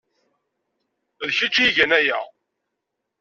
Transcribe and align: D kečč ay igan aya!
D 1.27 1.29
kečč 1.37 1.55
ay 1.63 1.69
igan 1.69 1.91
aya! 1.99 2.19